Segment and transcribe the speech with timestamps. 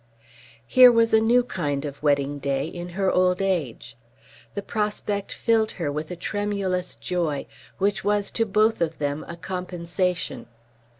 [0.65, 3.95] Here was a new kind of wedding day in her old age.
[4.55, 7.45] The prospect filled her with a tremulous joy
[7.77, 10.47] which was to both of them a compensation.